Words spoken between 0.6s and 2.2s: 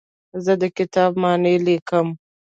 د کتاب معنی لیکم.